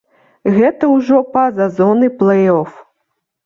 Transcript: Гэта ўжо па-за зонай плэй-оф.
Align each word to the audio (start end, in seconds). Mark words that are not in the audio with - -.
Гэта 0.55 0.89
ўжо 0.93 1.21
па-за 1.37 1.69
зонай 1.77 2.15
плэй-оф. 2.25 2.71